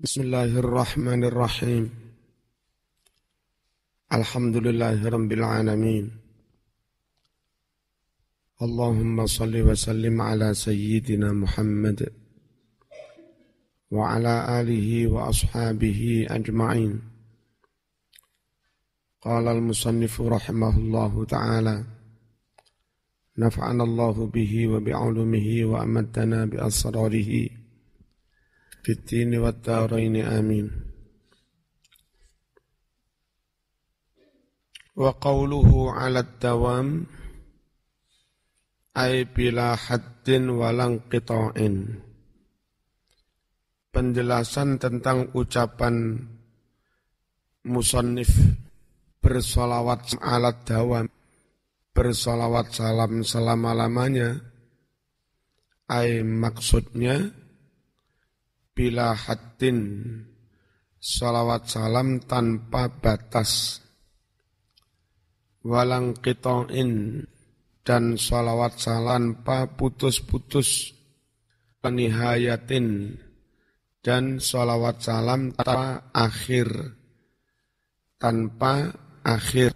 بسم 0.00 0.20
الله 0.20 0.58
الرحمن 0.58 1.24
الرحيم. 1.24 1.90
الحمد 4.12 4.56
لله 4.56 5.08
رب 5.08 5.32
العالمين. 5.32 6.10
اللهم 8.62 9.26
صل 9.26 9.56
وسلم 9.56 10.22
على 10.22 10.54
سيدنا 10.54 11.32
محمد 11.32 12.12
وعلى 13.90 14.60
آله 14.60 15.06
وأصحابه 15.06 16.26
أجمعين. 16.30 17.00
قال 19.22 19.48
المصنف 19.48 20.20
رحمه 20.20 20.78
الله 20.78 21.24
تعالى 21.24 21.84
نفعنا 23.38 23.84
الله 23.84 24.26
به 24.26 24.68
وبعلمه 24.68 25.64
وأمدنا 25.64 26.44
بأسراره. 26.44 27.55
في 28.85 28.91
الدين 28.91 29.37
والدارين 29.37 30.15
آمين 30.25 30.67
وقوله 34.95 35.69
على 35.91 36.19
الدوام 36.19 37.05
أي 38.97 39.23
بلا 39.23 39.75
حد 39.75 40.27
ولا 40.29 40.85
انقطاع 40.85 41.53
penjelasan 43.91 44.79
tentang 44.79 45.35
ucapan 45.35 46.15
musannif 47.67 48.31
bersolawat 49.19 50.15
alat 50.23 50.63
dawam 50.63 51.05
bersolawat 51.91 52.71
salam 52.71 53.19
selama-lamanya 53.21 54.39
ay 55.91 56.23
maksudnya 56.23 57.35
bila 58.76 59.16
haddin 59.16 59.80
salawat 61.00 61.64
salam 61.64 62.20
tanpa 62.20 62.92
batas. 62.92 63.80
Walang 65.64 66.20
qita'in 66.20 67.24
dan 67.80 68.20
salawat 68.20 68.76
salam 68.76 69.40
tanpa 69.40 69.72
putus-putus. 69.72 70.92
Penihayatin 71.80 73.14
dan 74.04 74.42
salawat 74.42 75.00
salam 75.00 75.56
tanpa 75.56 76.12
akhir. 76.12 76.68
Tanpa 78.20 78.92
akhir. 79.24 79.72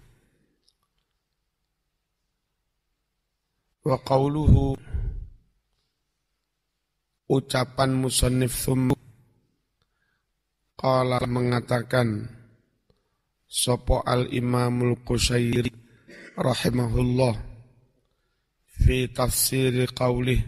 Wa 3.81 3.97
qawluhu 3.97 4.90
ucapan 7.31 7.95
musannif 7.95 8.51
thumma 8.51 8.95
qala 10.75 11.23
mengatakan 11.23 12.27
sopo 13.47 14.03
al 14.03 14.27
imamul 14.35 14.99
qusairi 15.07 15.71
rahimahullah 16.35 17.35
fi 18.83 19.07
tafsir 19.15 19.71
qawlih 19.95 20.43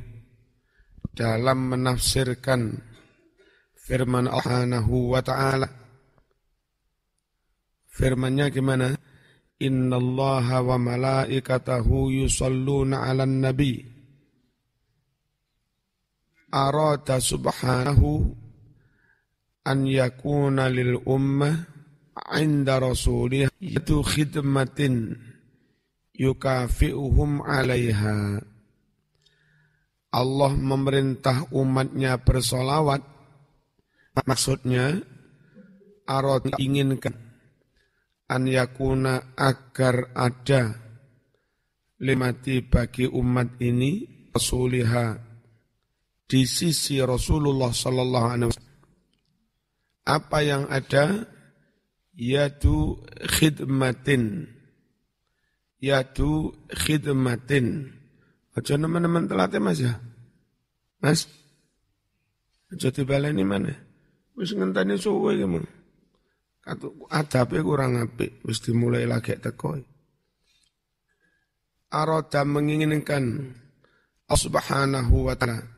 dalam 1.16 1.72
menafsirkan 1.72 2.82
firman 3.78 4.26
Allah 4.26 4.82
wa 4.88 5.22
ta'ala. 5.22 5.70
Firmannya 7.94 8.50
gimana? 8.50 8.98
Inna 9.62 10.02
Allah 10.02 10.66
wa 10.66 10.82
malaikatahu 10.82 12.10
yusalluna 12.26 13.06
ala 13.06 13.30
nabi 13.30 13.93
arada 16.54 17.18
subhanahu 17.18 18.30
an 19.66 19.90
yakuna 19.90 20.70
lil 20.70 21.02
ummah 21.02 21.66
inda 22.38 22.78
rasulih 22.78 23.50
itu 23.58 24.06
khidmatin 24.06 25.18
yukafi'uhum 26.14 27.42
alaiha 27.42 28.38
Allah 30.14 30.54
memerintah 30.54 31.50
umatnya 31.50 32.22
bersolawat. 32.22 33.02
Maksudnya 34.30 35.02
arad 36.06 36.54
inginkan 36.62 37.18
an 38.30 38.46
yakuna 38.46 39.34
agar 39.34 40.14
ada 40.14 40.78
limati 41.98 42.62
bagi 42.62 43.10
umat 43.10 43.58
ini 43.58 44.06
rasuliha 44.30 45.33
di 46.34 46.50
sisi 46.50 46.98
Rasulullah 46.98 47.70
Sallallahu 47.70 48.26
Alaihi 48.26 48.50
Wasallam. 48.50 48.82
Apa 50.10 50.38
yang 50.42 50.66
ada? 50.66 51.30
Yaitu 52.18 52.98
khidmatin. 53.38 54.50
Yaitu 55.78 56.50
khidmatin. 56.74 57.94
Aja 58.58 58.82
teman-teman 58.82 59.30
telat 59.30 59.54
mas 59.62 59.78
ya? 59.78 60.02
Mas? 60.98 61.30
Aja 62.74 62.90
dibaleni 62.90 63.46
mana? 63.46 63.70
Wis 64.34 64.58
ngenteni 64.58 64.98
suwe 64.98 65.38
ki 65.38 65.46
mun 65.46 65.62
katu 66.64 67.06
adabe 67.12 67.60
kurang 67.60 68.02
apik 68.02 68.42
wis 68.42 68.66
dimulai 68.66 69.06
lagi 69.06 69.38
teko. 69.38 69.78
Aroda 71.94 72.42
menginginkan 72.42 73.54
Allah 74.26 74.42
Subhanahu 74.42 75.30
wa 75.30 75.38
taala 75.38 75.73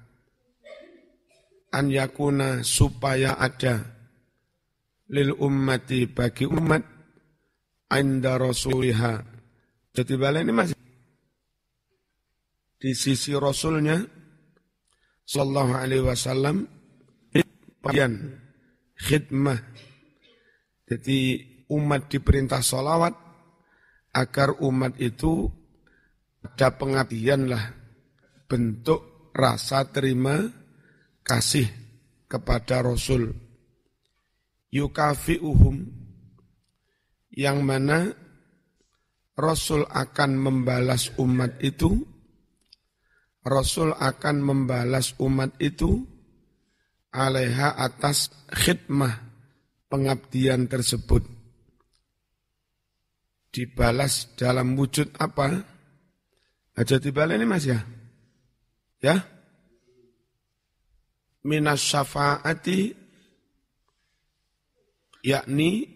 an 1.76 1.92
yakuna 1.92 2.64
supaya 2.64 3.36
ada 3.36 3.84
lil 5.12 5.36
ummati 5.36 6.08
bagi 6.08 6.48
umat 6.48 6.82
anda 7.92 8.40
rasuliha. 8.40 9.22
Jadi 9.92 10.14
bala 10.16 10.40
ini 10.40 10.52
masih 10.56 10.76
di 12.80 12.92
sisi 12.96 13.36
rasulnya 13.36 14.00
sallallahu 15.28 15.74
alaihi 15.76 16.04
wasallam 16.04 16.66
bagian 17.84 18.40
khidmah. 18.96 19.60
Jadi 20.86 21.42
umat 21.70 22.08
diperintah 22.08 22.62
salawat 22.62 23.14
agar 24.16 24.62
umat 24.64 24.96
itu 25.02 25.50
ada 26.46 26.78
pengabdian 26.78 27.50
lah 27.50 27.74
bentuk 28.46 29.34
rasa 29.34 29.90
terima 29.90 30.65
kasih 31.26 31.66
kepada 32.30 32.86
Rasul 32.86 33.34
yukafi'uhum 34.70 35.76
yang 37.34 37.66
mana 37.66 38.14
Rasul 39.36 39.84
akan 39.90 40.32
membalas 40.38 41.12
umat 41.20 41.60
itu 41.60 42.06
Rasul 43.42 43.92
akan 43.92 44.36
membalas 44.40 45.18
umat 45.20 45.58
itu 45.60 46.06
alaiha 47.12 47.76
atas 47.76 48.32
khidmah 48.54 49.18
pengabdian 49.92 50.70
tersebut 50.70 51.36
dibalas 53.56 54.36
dalam 54.36 54.76
wujud 54.76 55.16
apa? 55.16 55.64
Aja 56.76 57.00
dibalas 57.00 57.40
ini 57.40 57.48
mas 57.48 57.64
ya? 57.64 57.80
Ya? 59.00 59.24
Minas 61.46 61.86
syafaati 61.86 63.06
yakni 65.22 65.96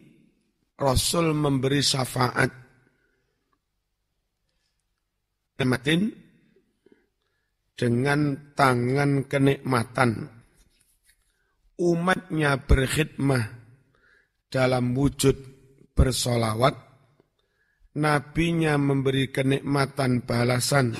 Rasul 0.79 1.35
memberi 1.35 1.83
syafaat. 1.83 2.51
Nikmatin 5.59 6.07
dengan 7.75 8.55
tangan 8.55 9.27
kenikmatan. 9.27 10.31
Umatnya 11.75 12.63
berkhidmah 12.63 13.43
dalam 14.47 14.95
wujud 14.95 15.35
bersolawat. 15.91 16.87
Nabinya 17.99 18.79
memberi 18.79 19.27
kenikmatan 19.27 20.23
balasan 20.23 20.95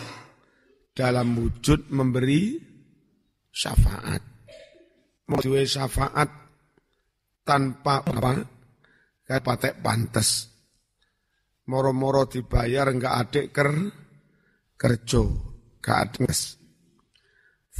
dalam 0.91 1.39
wujud 1.39 1.87
memberi 1.87 2.59
syafaat 3.47 4.38
duwe 5.37 5.69
syafaat 5.69 6.29
tanpa 7.45 8.01
apa? 8.01 8.33
Kayak 9.29 9.45
patek 9.45 9.75
pantes. 9.85 10.49
Moro-moro 11.69 12.25
dibayar 12.25 12.89
enggak 12.89 13.13
adik 13.13 13.45
ker 13.53 13.69
kerjo 14.73 15.23
gak 15.85 16.17
adek 16.17 16.33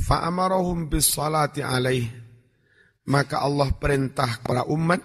fa'amarahum 0.06 0.88
bis 0.88 1.12
salati 1.12 1.60
alaih. 1.60 2.08
Maka 3.10 3.42
Allah 3.42 3.74
perintah 3.74 4.38
kepada 4.38 4.70
umat 4.70 5.02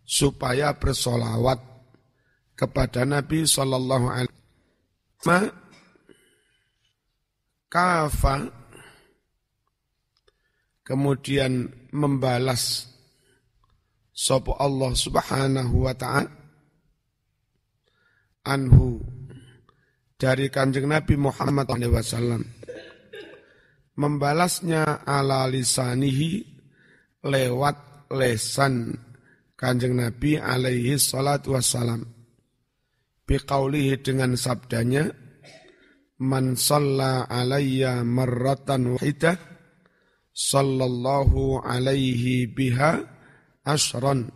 supaya 0.00 0.72
bersolawat 0.72 1.60
kepada 2.56 3.04
Nabi 3.04 3.44
Sallallahu 3.44 4.06
Alaihi 4.08 4.32
Wasallam. 5.20 5.52
Kemudian 10.86 11.66
membalas 11.90 12.86
sapa 14.14 14.54
Allah 14.62 14.94
Subhanahu 14.94 15.90
wa 15.90 15.94
taala 15.98 16.30
anhu 18.46 19.02
dari 20.14 20.48
Kanjeng 20.48 20.86
Nabi 20.86 21.18
Muhammad 21.18 21.66
SAW 21.66 22.40
membalasnya 23.98 25.02
ala 25.02 25.50
lisanihi 25.50 26.46
lewat 27.26 28.08
lesan 28.14 28.94
Kanjeng 29.56 29.96
Nabi 29.96 30.36
alaihi 30.36 31.00
salatu 31.00 31.56
wassalam. 31.56 32.04
Biqaulihi 33.26 34.04
dengan 34.04 34.36
sabdanya 34.38 35.10
man 36.22 36.54
salla 36.54 37.26
alayya 37.26 38.04
marratan 38.06 38.94
wahidah 38.94 39.55
sallallahu 40.36 41.64
alaihi 41.64 42.44
biha 42.44 43.00
asron. 43.64 44.28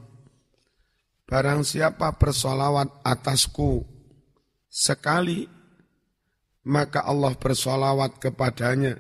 Barang 1.28 1.62
siapa 1.62 2.16
bersolawat 2.16 3.04
atasku 3.04 3.84
sekali, 4.66 5.44
maka 6.66 7.04
Allah 7.04 7.36
bersolawat 7.36 8.16
kepadanya. 8.18 8.96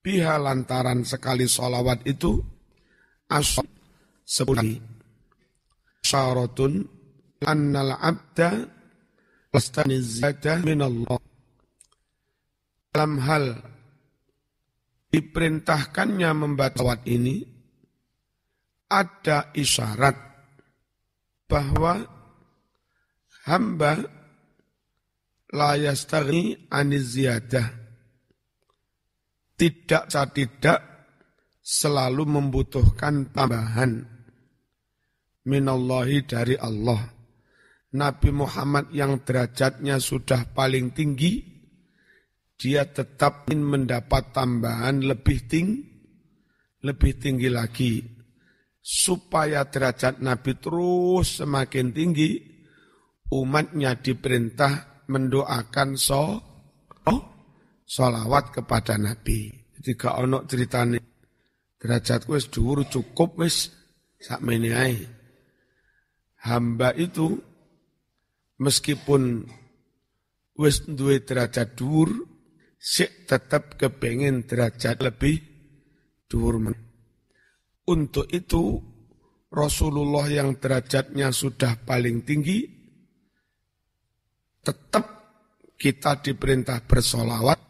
Biha 0.00 0.40
lantaran 0.40 1.04
sekali 1.04 1.46
solawat 1.46 2.02
itu, 2.08 2.42
asron 3.30 3.68
sepuluh. 4.24 4.80
Syaratun 6.04 6.84
annal 7.46 7.94
abda 7.96 8.68
lastani 9.54 10.02
zada 10.02 10.60
minallah. 10.60 11.20
Dalam 12.92 13.16
hal 13.22 13.73
diperintahkannya 15.14 16.30
membaca 16.34 16.98
ini, 17.06 17.46
ada 18.90 19.54
isyarat 19.54 20.18
bahwa 21.46 22.02
hamba 23.46 24.02
la 25.54 25.78
yastaghi 25.78 26.66
aniziyadah. 26.66 27.86
Tidak 29.54 30.10
tidak 30.10 30.78
selalu 31.62 32.26
membutuhkan 32.26 33.30
tambahan 33.30 34.02
minallahi 35.46 36.26
dari 36.26 36.58
Allah. 36.58 37.06
Nabi 37.94 38.34
Muhammad 38.34 38.90
yang 38.90 39.22
derajatnya 39.22 40.02
sudah 40.02 40.50
paling 40.50 40.90
tinggi, 40.90 41.53
dia 42.54 42.86
tetap 42.86 43.50
ingin 43.50 43.66
mendapat 43.66 44.30
tambahan 44.30 45.02
lebih 45.02 45.46
tinggi, 45.50 45.82
lebih 46.84 47.12
tinggi 47.18 47.48
lagi 47.50 47.94
supaya 48.84 49.64
derajat 49.64 50.20
Nabi 50.20 50.60
terus 50.60 51.40
semakin 51.40 51.88
tinggi, 51.96 52.36
umatnya 53.32 53.96
diperintah 53.96 55.06
mendoakan 55.08 55.96
so, 55.96 56.36
oh, 57.08 57.20
solawat 57.88 58.52
kepada 58.52 59.00
Nabi. 59.00 59.48
Jadi 59.80 59.90
gak 59.96 60.16
ono 60.20 60.44
ceritane 60.44 60.98
derajat 61.80 62.28
wis 62.28 62.52
dhuwur 62.52 62.84
cukup 62.88 63.40
wis 63.40 63.72
sak 64.20 64.40
ae. 64.44 65.00
Hamba 66.44 66.92
itu 66.92 67.40
meskipun 68.60 69.48
wis 70.60 70.84
duwe 70.84 71.24
derajat 71.24 71.72
dhuwur 71.72 72.33
sik 72.84 73.24
tetap 73.24 73.80
kepengen 73.80 74.44
derajat 74.44 75.00
lebih 75.00 75.40
dhuwur 76.28 76.76
untuk 77.88 78.28
itu 78.28 78.76
Rasulullah 79.48 80.28
yang 80.28 80.60
derajatnya 80.60 81.32
sudah 81.32 81.80
paling 81.88 82.20
tinggi 82.28 82.68
tetap 84.60 85.04
kita 85.80 86.20
diperintah 86.20 86.84
bersolawat 86.84 87.60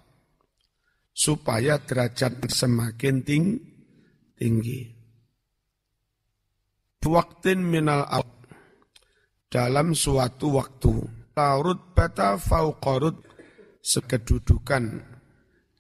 supaya 1.14 1.78
derajat 1.78 2.50
semakin 2.50 3.16
ting 3.22 3.44
tinggi. 4.34 4.90
Waktin 7.05 7.61
minal 7.62 8.08
al 8.08 8.25
dalam 9.52 9.94
suatu 9.94 10.58
waktu 10.58 10.94
laurut 11.37 11.94
bata 11.94 12.34
fauqarut 12.40 13.34
sekedudukan 13.85 15.05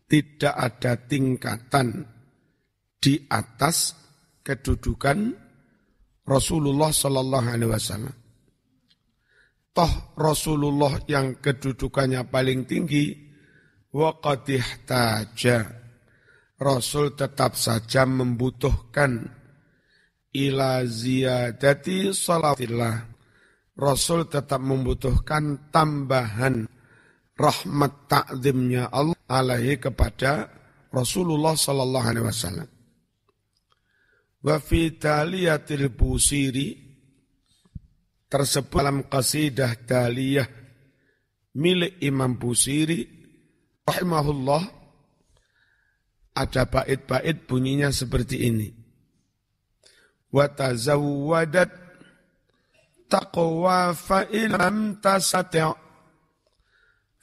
tidak 0.04 0.54
ada 0.54 0.92
tingkatan 1.08 2.04
di 3.00 3.16
atas 3.32 3.96
kedudukan 4.44 5.32
Rasulullah 6.28 6.92
Sallallahu 6.92 7.48
Alaihi 7.48 7.72
Wasallam. 7.72 8.16
Toh 9.74 9.92
Rasulullah 10.14 11.02
yang 11.10 11.40
kedudukannya 11.40 12.28
paling 12.30 12.68
tinggi, 12.68 13.10
waqadih 13.90 14.86
taja. 14.86 15.66
Rasul 16.54 17.18
tetap 17.18 17.58
saja 17.58 18.06
membutuhkan 18.06 19.26
ila 20.30 20.86
ziyadati 20.86 22.14
salatillah. 22.14 23.10
Rasul 23.74 24.30
tetap 24.30 24.62
membutuhkan 24.62 25.74
tambahan 25.74 26.70
rahmat 27.34 28.06
takzimnya 28.06 28.90
Allah 28.94 29.18
alaihi 29.26 29.82
kepada 29.82 30.48
Rasulullah 30.94 31.58
sallallahu 31.58 32.06
alaihi 32.06 32.26
wasallam. 32.26 32.68
Wa 34.44 34.60
fi 34.62 34.94
taliyatil 34.94 35.90
busiri 35.90 36.76
tersebut 38.30 38.78
dalam 38.78 39.06
qasidah 39.06 39.72
taliyah 39.86 40.48
milik 41.54 42.02
Imam 42.02 42.34
Busiri 42.34 43.06
rahimahullah 43.86 44.62
ada 46.34 46.62
bait-bait 46.66 47.46
bunyinya 47.46 47.94
seperti 47.94 48.50
ini. 48.50 48.68
Wa 50.34 50.50
tazawwadat 50.50 51.70
taqwa 53.06 53.94
fa 53.94 54.26
ilam 54.34 54.98
tasati' 54.98 55.83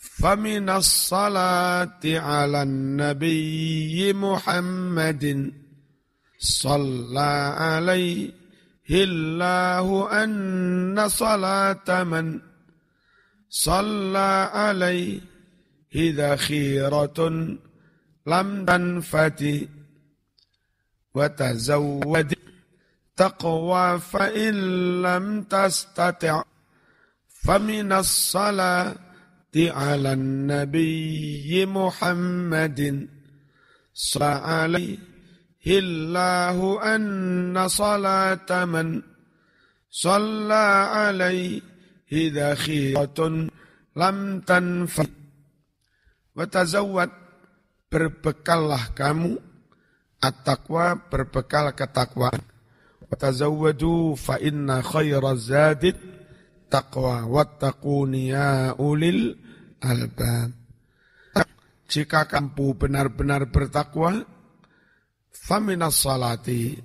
فمن 0.01 0.69
الصلاة 0.69 2.01
على 2.05 2.61
النبي 2.63 4.13
محمد 4.13 5.53
صلى 6.39 7.31
عليه 7.57 8.31
الله 8.89 9.85
أن 10.23 11.07
صلاة 11.07 12.03
من 12.03 12.39
صلى 13.49 14.49
عليه 14.53 15.21
ذخيرة 15.95 17.19
لم 18.27 18.65
تنفت 18.65 19.41
وتزود 21.13 22.33
تقوى 23.15 23.99
فإن 23.99 24.53
لم 25.01 25.43
تستطع 25.43 26.43
فمن 27.43 27.91
الصلاة 27.91 28.95
على 29.56 30.12
النبي 30.12 31.66
محمد 31.66 33.08
صلى 33.94 34.24
عليه 34.24 34.98
الله 35.66 36.56
أن 36.94 37.68
صلاة 37.68 38.50
من 38.64 39.02
صلى 39.90 40.66
عليه 40.92 41.60
ذخيرة 42.12 43.18
لم 43.96 44.18
تنفع 44.40 45.08
وتزود 46.36 47.10
berbekallah 47.86 48.92
kamu 48.98 49.38
at-taqwa 50.18 51.06
berbekal 51.06 51.70
ketakwaan 51.70 52.42
watazawwadu 53.06 54.18
fa 54.18 54.42
inna 54.42 54.82
khaira 54.82 55.38
zadid 55.38 55.94
taqwa 56.71 57.27
wattaquni 57.27 58.31
ya 58.31 58.71
ulil 58.79 59.35
albab 59.83 60.61
jika 61.91 62.23
kamu 62.31 62.79
benar-benar 62.79 63.51
bertakwa 63.51 64.23
Faminas 65.41 66.05
salati, 66.05 66.75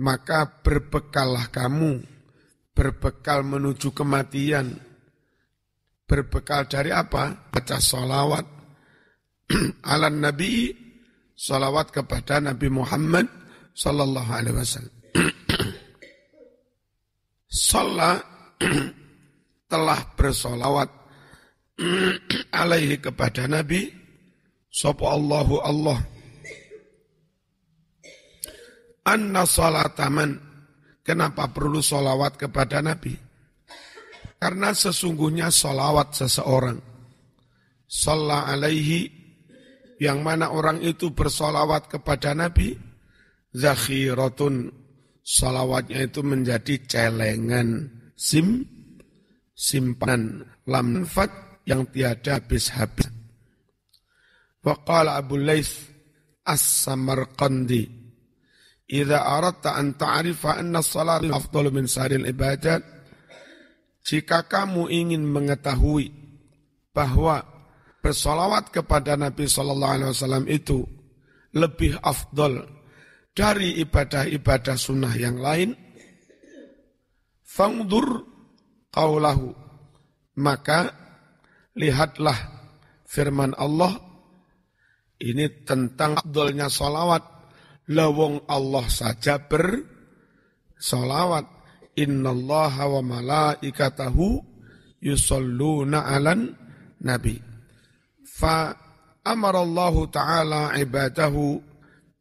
maka 0.00 0.62
berbekallah 0.64 1.52
kamu, 1.52 2.00
berbekal 2.72 3.44
menuju 3.44 3.90
kematian. 3.90 4.78
Berbekal 6.06 6.70
dari 6.70 6.94
apa? 6.94 7.50
Baca 7.50 7.76
salawat. 7.82 8.46
ala 9.90 10.08
Nabi, 10.08 10.70
salawat 11.34 11.90
kepada 11.90 12.38
Nabi 12.38 12.68
Muhammad 12.70 13.26
sallallahu 13.74 14.30
alaihi 14.30 14.56
wasallam. 14.56 14.96
Salat 17.50 18.22
telah 19.70 20.02
bersolawat 20.18 20.90
alaihi 22.60 22.98
kepada 22.98 23.46
Nabi, 23.46 23.86
Sopo 24.66 25.06
Allahu 25.06 25.62
Allah 25.62 25.98
anna 29.10 29.42
salataman 29.42 30.38
kenapa 31.02 31.50
perlu 31.50 31.82
solawat 31.82 32.38
kepada 32.38 32.78
Nabi? 32.84 33.16
Karena 34.40 34.72
sesungguhnya 34.72 35.52
solawat 35.52 36.16
seseorang. 36.16 36.80
Sallallahu 37.90 38.48
alaihi 38.56 39.00
yang 40.00 40.24
mana 40.24 40.48
orang 40.48 40.80
itu 40.80 41.12
bersolawat 41.12 41.92
kepada 41.92 42.32
Nabi. 42.32 42.72
Zakhiratun. 43.52 44.72
Solawatnya 45.20 46.08
itu 46.08 46.24
menjadi 46.24 46.80
celengan. 46.88 47.92
Sim. 48.16 48.64
Simpanan. 49.60 50.48
Lamfat 50.64 51.60
yang 51.68 51.84
tiada 51.92 52.40
habis-habis. 52.40 53.12
Waqala 54.64 55.20
Abu 55.20 55.36
Laith 55.40 55.88
As-Samarqandi 56.44 58.00
Idza 58.90 59.22
aradta 59.22 59.78
an 59.78 59.94
ta'rifa 59.94 60.58
anna 60.58 60.82
salat 60.82 61.22
afdalu 61.22 61.70
min 61.70 61.86
saril 61.86 62.26
ibadat 62.26 62.82
jika 64.02 64.50
kamu 64.50 64.90
ingin 64.90 65.22
mengetahui 65.22 66.10
bahwa 66.90 67.38
bersolawat 68.02 68.74
kepada 68.74 69.14
Nabi 69.14 69.46
Shallallahu 69.46 69.94
Alaihi 69.94 70.10
Wasallam 70.10 70.44
itu 70.50 70.82
lebih 71.54 72.02
afdol 72.02 72.66
dari 73.30 73.78
ibadah-ibadah 73.78 74.74
sunnah 74.74 75.14
yang 75.14 75.38
lain, 75.38 75.70
fangdur 77.46 78.26
kaulahu 78.90 79.54
maka 80.38 80.94
lihatlah 81.74 82.36
firman 83.06 83.54
Allah 83.58 83.98
ini 85.20 85.46
tentang 85.64 86.18
afdolnya 86.18 86.70
solawat 86.70 87.40
Lawong 87.90 88.46
Allah 88.46 88.86
saja 88.86 89.42
bersolawat. 89.42 91.58
Innallaha 91.98 92.86
wa 92.86 93.02
malaikatahu 93.02 94.38
yusalluna 95.02 96.06
alan 96.06 96.54
nabi. 97.02 97.34
Fa 98.22 98.70
amarallahu 99.26 100.06
ta'ala 100.06 100.78
ibadahu 100.78 101.58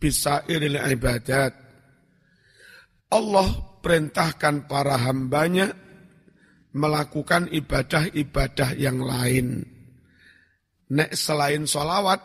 bisairil 0.02 0.82
ibadat. 0.90 1.54
Allah 3.14 3.48
perintahkan 3.80 4.66
para 4.66 4.98
hambanya 5.06 5.70
melakukan 6.76 7.50
ibadah-ibadah 7.50 8.78
yang 8.78 9.02
lain. 9.02 9.66
Nek 10.90 11.14
selain 11.14 11.70
solawat, 11.70 12.22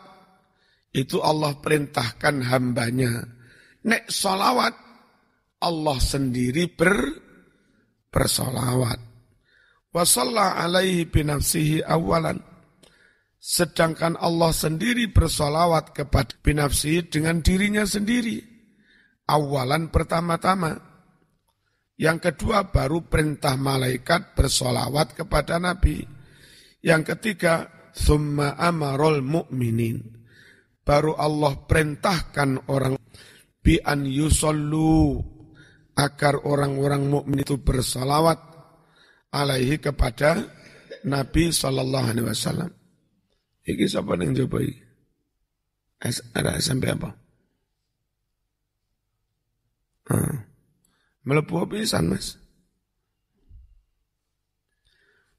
itu 0.95 1.19
Allah 1.19 1.59
perintahkan 1.59 2.47
hambanya 2.49 3.35
Nek 3.85 4.09
solawat, 4.09 4.73
Allah 5.61 5.97
sendiri 6.01 6.73
ber, 6.73 6.97
bersolawat. 8.09 8.97
Wasalla 9.93 10.57
alaihi 10.57 11.05
binafsihi 11.05 11.85
awalan. 11.85 12.41
Sedangkan 13.37 14.17
Allah 14.17 14.49
sendiri 14.49 15.13
bersolawat 15.13 15.93
kepada 15.93 16.33
binafsihi 16.41 17.13
dengan 17.13 17.45
dirinya 17.45 17.85
sendiri. 17.85 18.41
Awalan 19.29 19.93
pertama-tama. 19.93 20.73
Yang 21.95 22.31
kedua 22.31 22.67
baru 22.75 23.07
perintah 23.07 23.55
malaikat 23.55 24.35
bersolawat 24.35 25.15
kepada 25.15 25.55
Nabi. 25.63 26.03
Yang 26.83 27.15
ketiga, 27.15 27.71
summa 27.95 28.59
amarul 28.59 29.23
mu'minin. 29.23 30.03
Baru 30.85 31.15
Allah 31.15 31.55
perintahkan 31.65 32.69
orang 32.69 32.99
bi 33.63 33.79
an 33.81 34.05
yusallu 34.05 35.17
agar 35.95 36.43
orang-orang 36.43 37.07
mukmin 37.07 37.41
itu 37.41 37.57
bersalawat 37.57 38.37
alaihi 39.31 39.79
kepada 39.79 40.43
Nabi 41.07 41.49
sallallahu 41.49 42.05
alaihi 42.11 42.27
wasallam. 42.27 42.69
Iki 43.65 43.85
sapa 43.89 44.13
ning 44.19 44.35
coba 44.35 44.61
iki? 44.61 44.77
Ada 46.35 46.61
sampai 46.61 46.93
apa? 46.93 47.09
Ah. 50.11 50.54
Melepuh 51.25 51.65
pisan 51.65 52.13
mas. 52.13 52.37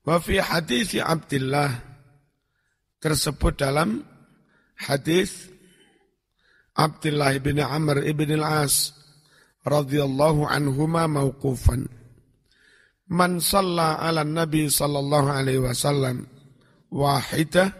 Wa 0.02 0.18
fi 0.18 0.42
hadis 0.42 0.98
Abdullah 0.98 1.70
tersebut 3.02 3.58
dalam 3.58 4.02
hadis 4.78 5.50
Abdullah 6.74 7.34
bin 7.38 7.62
Amr 7.62 8.02
ibn 8.02 8.34
al-As 8.42 8.94
radhiyallahu 9.66 10.46
anhuma 10.46 11.06
mauqufan. 11.06 11.90
Man 13.06 13.38
salla 13.38 14.02
ala 14.02 14.26
Nabi 14.26 14.66
sallallahu 14.66 15.30
alaihi 15.30 15.62
wasallam 15.62 16.26
wahidah 16.90 17.70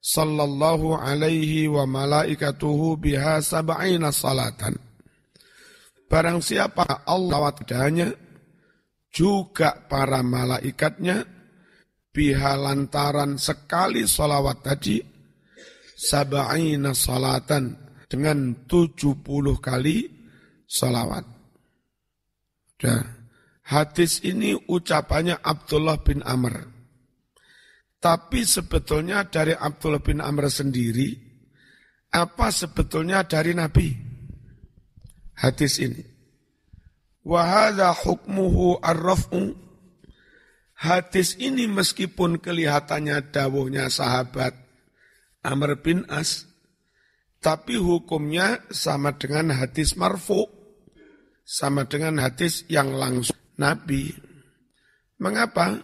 sallallahu 0.00 0.96
alaihi 0.96 1.68
wa 1.68 1.84
malaikatuhu 1.84 2.96
biha 2.96 3.44
sab'ina 3.44 4.08
salatan. 4.08 4.87
Barang 6.08 6.40
siapa 6.40 7.04
Allah 7.04 7.52
wadahnya 7.52 8.08
juga 9.12 9.84
para 9.84 10.24
malaikatnya 10.24 11.24
biha 12.08 12.56
lantaran 12.56 13.36
sekali 13.36 14.08
salawat 14.08 14.58
tadi 14.64 14.96
sab'ina 15.98 16.96
salatan 16.96 17.76
dengan 18.08 18.64
70 18.64 19.20
kali 19.60 20.08
salawat. 20.64 21.24
Nah, 22.78 23.04
hadis 23.68 24.24
ini 24.24 24.56
ucapannya 24.56 25.44
Abdullah 25.44 26.00
bin 26.00 26.24
Amr. 26.24 26.56
Tapi 27.98 28.46
sebetulnya 28.48 29.26
dari 29.28 29.52
Abdullah 29.52 30.00
bin 30.00 30.22
Amr 30.22 30.46
sendiri, 30.48 31.10
apa 32.14 32.48
sebetulnya 32.48 33.26
dari 33.26 33.52
Nabi? 33.52 34.07
Hadis 35.38 35.78
ini. 35.78 36.02
Wahada 37.22 37.94
hukmuhu 37.94 38.82
arraf'u. 38.82 39.54
Hadis 40.78 41.38
ini 41.38 41.70
meskipun 41.70 42.42
kelihatannya 42.42 43.34
dawuhnya 43.34 43.90
sahabat 43.90 44.54
Amr 45.42 45.78
bin 45.78 46.06
As, 46.10 46.46
tapi 47.38 47.78
hukumnya 47.78 48.62
sama 48.70 49.14
dengan 49.14 49.54
hadis 49.54 49.94
marfu, 49.98 50.46
sama 51.42 51.86
dengan 51.86 52.18
hadis 52.22 52.66
yang 52.70 52.94
langsung 52.94 53.38
Nabi. 53.58 54.14
Mengapa? 55.18 55.82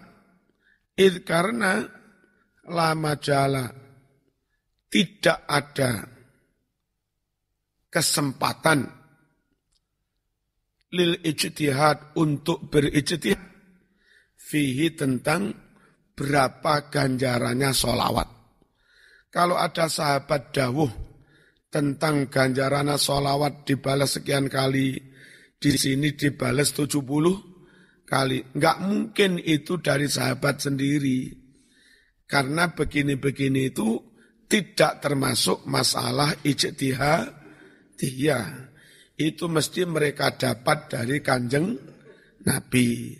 Itu 0.94 1.26
karena 1.26 1.82
lama 2.70 3.18
jala 3.18 3.66
tidak 4.86 5.42
ada 5.50 6.06
kesempatan 7.90 9.03
lil 10.94 11.18
ijtihad 11.26 12.14
untuk 12.14 12.70
berijtihad 12.70 13.42
fihi 14.38 14.94
tentang 14.94 15.50
berapa 16.14 16.94
ganjarannya 16.94 17.74
solawat. 17.74 18.28
Kalau 19.34 19.58
ada 19.58 19.90
sahabat 19.90 20.54
dawuh 20.54 20.90
tentang 21.66 22.30
ganjaran 22.30 22.94
solawat 22.94 23.66
dibalas 23.66 24.14
sekian 24.14 24.46
kali, 24.46 24.94
di 25.58 25.72
sini 25.74 26.14
dibalas 26.14 26.76
70 26.76 28.06
kali. 28.06 28.38
Enggak 28.52 28.78
mungkin 28.84 29.40
itu 29.40 29.80
dari 29.80 30.06
sahabat 30.06 30.60
sendiri. 30.60 31.32
Karena 32.28 32.68
begini-begini 32.68 33.72
itu 33.72 33.96
tidak 34.44 35.00
termasuk 35.00 35.64
masalah 35.64 36.36
ijtihad. 36.44 37.42
Itu 39.14 39.46
mesti 39.46 39.86
mereka 39.86 40.34
dapat 40.34 40.90
dari 40.90 41.22
kanjeng 41.22 41.78
Nabi. 42.44 43.14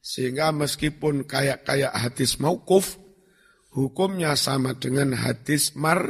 Sehingga 0.00 0.54
meskipun 0.54 1.26
kayak-kayak 1.28 1.92
hadis 1.92 2.38
maukuf, 2.40 2.96
hukumnya 3.74 4.32
sama 4.38 4.78
dengan 4.78 5.12
hadis 5.12 5.76
mar 5.76 6.00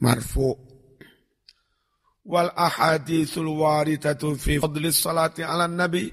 marfu' 0.00 0.72
wal 2.22 2.54
ahaditsul 2.54 3.50
waridatu 3.50 4.38
fi 4.38 4.62
fadli 4.62 4.94
salati 4.94 5.42
ala 5.42 5.66
nabi 5.66 6.06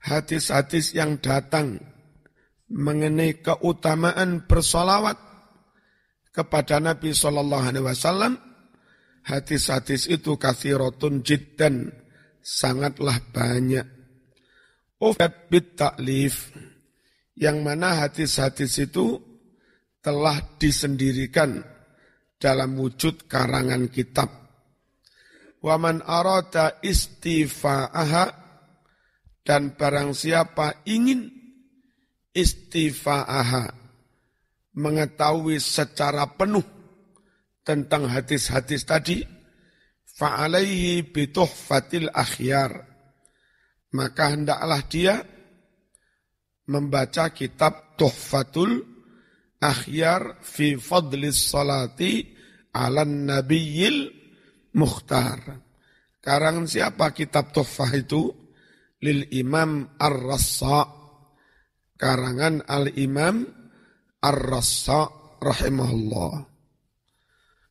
hadis-hadis 0.00 0.96
yang 0.96 1.20
datang 1.20 1.76
mengenai 2.72 3.44
keutamaan 3.44 4.48
bersolawat 4.48 5.16
kepada 6.34 6.80
Nabi 6.80 7.12
Shallallahu 7.14 7.64
Alaihi 7.70 7.86
Wasallam 7.86 8.32
hadis-hadis 9.24 10.06
itu 10.12 10.36
kathiratun 10.36 11.24
jiddan 11.24 11.90
sangatlah 12.44 13.18
banyak. 13.32 13.88
Ufat 15.00 15.50
bit 15.50 15.74
taklif 15.76 16.54
yang 17.34 17.64
mana 17.66 18.06
hadis-hadis 18.06 18.78
itu 18.78 19.18
telah 20.04 20.38
disendirikan 20.60 21.64
dalam 22.36 22.76
wujud 22.76 23.24
karangan 23.24 23.88
kitab. 23.88 24.28
Waman 25.64 26.04
arata 26.04 26.76
istifa'aha 26.84 28.44
Dan 29.44 29.76
barang 29.76 30.16
siapa 30.16 30.80
ingin 30.88 31.28
istifa'aha, 32.32 33.76
mengetahui 34.72 35.60
secara 35.60 36.24
penuh 36.32 36.64
tentang 37.64 38.06
hadis-hadis 38.12 38.84
tadi, 38.84 39.24
fa'alaihi 40.14 41.10
bituhfatil 41.10 42.12
akhyar. 42.12 42.86
Maka 43.94 44.36
hendaklah 44.36 44.82
dia 44.86 45.22
membaca 46.68 47.30
kitab 47.30 47.94
Tuhfatul 47.94 48.94
Akhyar 49.64 50.44
fi 50.44 50.76
fadlis 50.76 51.40
salati 51.48 52.20
ala 52.76 53.06
nabiyil 53.08 54.12
mukhtar. 54.76 55.40
Karangan 56.20 56.68
siapa 56.68 57.16
kitab 57.16 57.52
Tuhfah 57.52 57.92
itu? 57.96 58.32
Lil 59.00 59.28
Imam 59.32 59.96
Ar-Rassa. 59.96 60.84
Karangan 61.96 62.64
Al-Imam 62.64 63.44
Ar-Rassa 64.20 65.08
rahimahullah. 65.40 66.53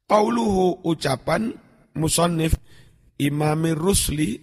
Qauluhu 0.07 0.83
ucapan 0.83 1.53
musannif 1.95 2.57
Imami 3.21 3.71
Rusli 3.77 4.35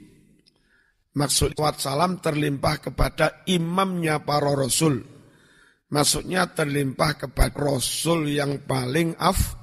maksud 1.14 1.58
kuat 1.58 1.82
salam 1.82 2.22
terlimpah 2.22 2.76
kepada 2.80 3.42
imamnya 3.50 4.22
para 4.22 4.54
rasul. 4.54 5.02
Maksudnya 5.90 6.54
terlimpah 6.54 7.26
kepada 7.26 7.50
rasul 7.58 8.30
yang 8.30 8.62
paling 8.62 9.18
af 9.18 9.58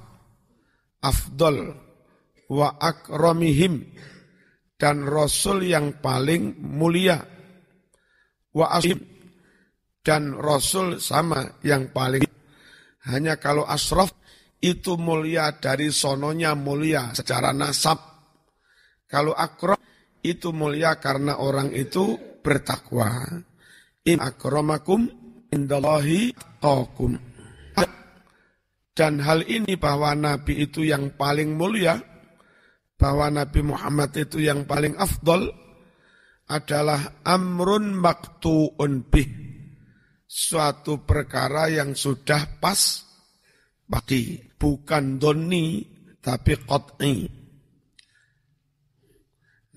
afdol 1.00 1.72
wa 2.52 2.76
akramihim 2.76 3.88
dan 4.76 5.08
rasul 5.08 5.64
yang 5.64 5.98
paling 6.04 6.56
mulia 6.60 7.18
wa 8.52 8.66
asim 8.76 9.00
dan 10.04 10.32
rasul 10.36 10.96
sama 11.00 11.60
yang 11.60 11.92
paling 11.92 12.24
hanya 13.08 13.36
kalau 13.36 13.64
asraf 13.68 14.12
itu 14.58 14.98
mulia 14.98 15.54
dari 15.56 15.90
sononya 15.94 16.58
mulia 16.58 17.14
secara 17.14 17.54
nasab. 17.54 17.98
Kalau 19.08 19.32
akram 19.32 19.80
itu 20.20 20.50
mulia 20.50 20.98
karena 20.98 21.38
orang 21.38 21.72
itu 21.72 22.18
bertakwa. 22.42 23.08
In 24.08 24.18
akramakum 24.24 25.08
indallahi 25.52 26.32
taqum 26.60 27.28
dan 28.98 29.22
hal 29.22 29.46
ini 29.46 29.78
bahwa 29.78 30.10
nabi 30.18 30.66
itu 30.66 30.82
yang 30.82 31.14
paling 31.14 31.54
mulia 31.54 32.02
bahwa 32.98 33.30
Nabi 33.30 33.62
Muhammad 33.62 34.10
itu 34.18 34.42
yang 34.42 34.66
paling 34.66 34.98
afdol 34.98 35.46
adalah 36.50 37.22
amrun 37.22 37.94
maktuun 37.94 39.06
bih. 39.06 39.30
Suatu 40.28 41.06
perkara 41.06 41.70
yang 41.70 41.94
sudah 41.94 42.58
pas 42.58 43.07
bagi. 43.88 44.36
Bukan 44.58 45.16
doni, 45.16 45.80
tapi 46.20 46.54
qat'i. 46.60 47.24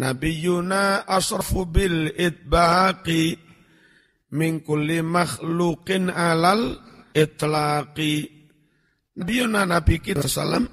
Nabi 0.01 0.31
Yuna 0.41 1.05
asrafu 1.05 1.69
bil 1.69 2.09
itbaqi 2.11 3.37
min 4.35 4.65
kulli 4.65 4.99
makhluqin 5.05 6.09
alal 6.11 6.75
itlaqi. 7.13 8.13
Nabi 9.15 9.33
Yuna 9.39 9.61
Nabi 9.63 10.01
kita 10.01 10.25
salam 10.25 10.65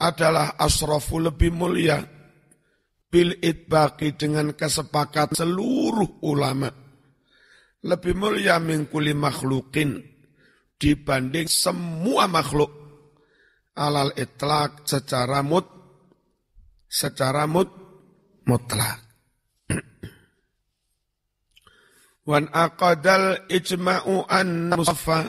adalah 0.00 0.56
asrafu 0.56 1.20
lebih 1.20 1.52
mulia 1.52 2.00
bil 3.08 3.36
itbaqi 3.40 4.16
dengan 4.16 4.52
kesepakat 4.52 5.36
seluruh 5.36 6.20
ulama 6.24 6.68
lebih 7.86 8.14
mulia 8.18 8.58
mingkuli 8.58 9.14
makhlukin 9.14 10.15
dibanding 10.76 11.48
semua 11.48 12.28
makhluk. 12.28 12.72
Alal 13.76 14.16
itlak 14.16 14.88
secara 14.88 15.44
mut 15.44 15.68
secara 16.88 17.44
mut 17.44 17.68
mutlak. 18.48 19.04
Wan 22.28 22.48
aqadal 22.56 23.44
ijma'u 23.52 24.24
an 24.32 24.72
musafa 24.72 25.28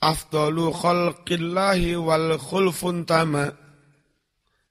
afdalu 0.00 0.72
khalqillahi 0.72 2.00
wal 2.00 2.40
khulfun 2.40 3.04
tama 3.04 3.52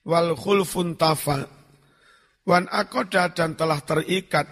wal 0.10 0.34
khulfun 0.34 0.98
tafa. 0.98 1.46
Wan 2.50 2.66
akoda 2.66 3.30
dan 3.30 3.54
telah 3.54 3.78
terikat 3.86 4.50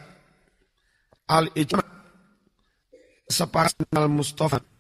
al 1.34 1.50
ijma 1.58 1.82
sepakat 3.26 3.90
al 3.98 4.06
mustafa 4.06 4.77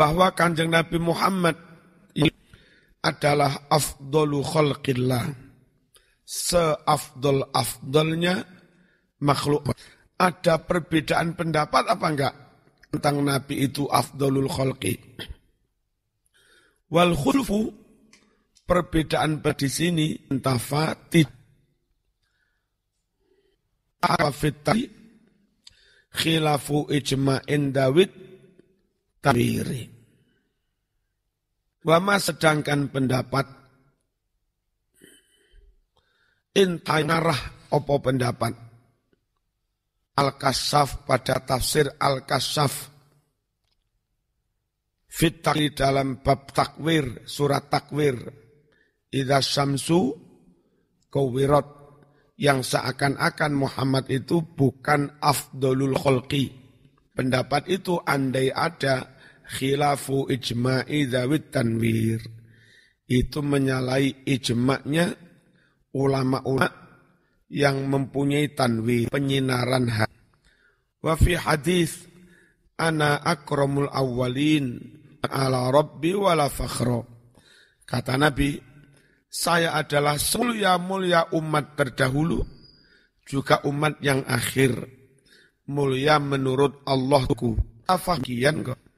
bahwa 0.00 0.32
kanjeng 0.32 0.72
Nabi 0.72 0.96
Muhammad 0.96 1.60
adalah 3.04 3.68
afdalu 3.68 4.40
khalqillah 4.40 5.28
seafdol 6.24 7.44
afdolnya 7.52 8.48
makhluk 9.20 9.68
ada 10.16 10.56
perbedaan 10.64 11.36
pendapat 11.36 11.84
apa 11.84 12.06
enggak 12.08 12.34
tentang 12.88 13.24
Nabi 13.24 13.68
itu 13.68 13.84
afdolul 13.88 14.48
khalqi. 14.48 14.96
Wal 16.88 17.12
khulfu 17.12 17.68
perbedaan 18.64 19.40
di 19.40 19.68
sini 19.68 20.06
afitati 24.00 24.82
khilafu 26.10 26.88
ijma'in 26.88 27.70
Dawid 27.70 28.10
tabiri. 29.20 29.88
Wama 31.80 32.20
sedangkan 32.20 32.92
pendapat 32.92 33.46
intainarah 36.52 37.72
opo 37.72 38.04
pendapat 38.04 38.52
Al-Kasaf 40.20 41.08
pada 41.08 41.40
tafsir 41.40 41.88
Al-Kasaf. 41.96 42.92
Fitri 45.10 45.72
dalam 45.72 46.20
bab 46.20 46.52
takwir, 46.52 47.24
surat 47.24 47.72
takwir. 47.72 48.20
Ida 49.10 49.42
syamsu 49.42 50.14
kawirat 51.10 51.66
yang 52.38 52.62
seakan-akan 52.62 53.52
Muhammad 53.52 54.06
itu 54.12 54.44
bukan 54.44 55.18
afdolul 55.18 55.98
kholqi. 55.98 56.54
Pendapat 57.10 57.66
itu 57.68 57.98
andai 58.00 58.54
ada 58.54 59.09
khilafu 59.50 60.30
ijma'i 60.30 61.10
dawid 61.10 61.50
tanwir. 61.50 62.22
Itu 63.10 63.42
menyalai 63.42 64.22
ijma'nya 64.22 65.18
ulama-ulama 65.90 66.70
yang 67.50 67.90
mempunyai 67.90 68.54
tanwir, 68.54 69.10
penyinaran 69.10 69.90
hati. 69.90 70.18
Wa 71.02 71.18
fi 71.18 71.34
hadis 71.34 72.06
ana 72.78 73.18
akramul 73.18 73.90
awwalin 73.90 74.78
ala 75.26 75.74
rabbi 75.74 76.14
wala 76.14 76.46
fakhra. 76.46 77.02
Kata 77.82 78.14
Nabi, 78.14 78.54
saya 79.26 79.74
adalah 79.74 80.14
mulia-mulia 80.14 81.34
umat 81.34 81.74
terdahulu, 81.74 82.46
juga 83.26 83.58
umat 83.66 83.98
yang 83.98 84.22
akhir. 84.30 84.86
Mulia 85.66 86.22
menurut 86.22 86.86
Allahku. 86.86 87.58
Afakian 87.90 88.62
kok. 88.62 88.89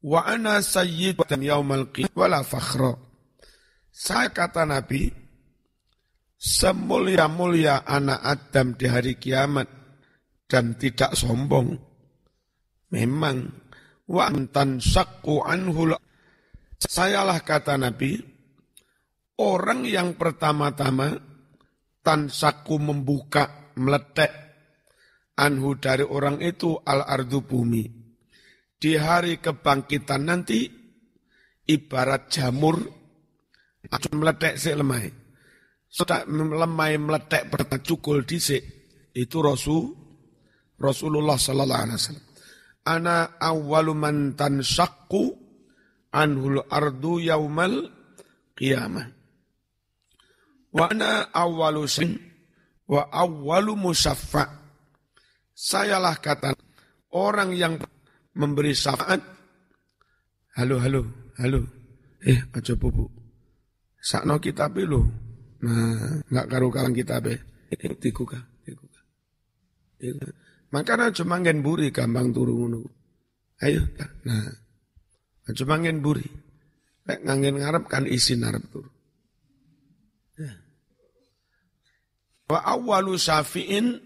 Wa 0.00 0.24
ana 0.24 0.64
sayyid 0.64 1.20
dan 1.28 1.44
yaumal 1.44 1.92
wala 2.16 2.40
fakhra. 2.40 2.96
Saya 3.92 4.32
kata 4.32 4.64
Nabi, 4.64 5.12
semulia-mulia 6.40 7.84
anak 7.84 8.20
Adam 8.24 8.72
di 8.80 8.86
hari 8.88 9.20
kiamat, 9.20 9.68
dan 10.48 10.80
tidak 10.80 11.12
sombong. 11.12 11.76
Memang 12.90 13.38
wa 14.10 14.26
antan 14.26 14.82
sakku 14.82 15.46
anhul 15.46 15.94
sayalah 16.82 17.38
kata 17.46 17.78
Nabi 17.78 18.18
orang 19.38 19.86
yang 19.86 20.18
pertama-tama 20.18 21.14
tansaku 22.02 22.82
membuka 22.82 23.70
meletek 23.78 24.34
anhu 25.38 25.78
dari 25.78 26.02
orang 26.02 26.42
itu 26.42 26.74
al 26.82 27.06
ardu 27.06 27.46
bumi 27.46 27.99
di 28.80 28.96
hari 28.96 29.36
kebangkitan 29.38 30.24
nanti 30.24 30.64
ibarat 31.68 32.32
jamur 32.32 32.80
akan 33.92 34.12
meletek 34.16 34.56
selemai 34.56 35.06
sudah 35.90 36.22
lemai 36.30 36.96
meletek 36.96 37.50
bercukul 37.50 38.24
disik 38.24 38.62
itu 39.10 39.38
Rasul 39.42 39.90
Rasulullah 40.80 41.36
sallallahu 41.36 41.82
alaihi 41.84 41.98
wasallam. 42.00 42.26
Ana 42.88 43.16
awwalu 43.36 43.92
man 43.92 44.32
tanshaqqu 44.32 45.36
anhul 46.14 46.64
ardu 46.72 47.20
yaumal 47.20 47.92
qiyamah. 48.56 49.12
Wa 50.72 50.88
ana 50.88 51.28
awwalu 51.36 51.84
sin 51.84 52.16
wa 52.88 53.04
awwalu 53.12 53.76
musaffa. 53.76 54.48
Sayalah 55.52 56.16
kata 56.16 56.56
orang 57.12 57.52
yang 57.52 57.76
memberi 58.40 58.72
syafaat. 58.72 59.20
Halo, 60.56 60.80
halo, 60.80 61.02
halo. 61.36 61.60
Eh, 62.24 62.40
aja 62.56 62.72
bubu. 62.72 63.04
Sakno 64.00 64.40
kita 64.40 64.72
pilu. 64.72 65.04
Nah, 65.60 66.24
enggak 66.24 66.46
karu 66.48 66.72
kalang 66.72 66.96
kita 66.96 67.20
be. 67.20 67.36
Tikuka, 67.76 68.40
tikuka. 68.64 69.00
Makanya 70.72 71.12
cuma 71.12 71.36
ngen 71.38 71.60
buri 71.60 71.92
gampang 71.92 72.32
turu 72.32 72.56
ngono. 72.56 72.80
Ayo, 73.60 73.84
nah. 74.24 74.48
Cuma 75.52 75.76
ngen 75.76 76.00
buri. 76.00 76.24
Lek 77.04 77.20
ngangen 77.28 77.60
ngarep 77.60 77.84
kan 77.86 78.08
isi 78.08 78.40
ngarep 78.40 78.64
turu. 78.72 78.90
Ya. 80.40 80.52
Wa 82.48 82.58
awalu 82.64 83.20
syafi'in 83.20 84.00